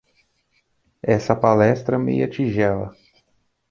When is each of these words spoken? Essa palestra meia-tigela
Essa 1.03 1.35
palestra 1.35 1.99
meia-tigela 1.99 2.91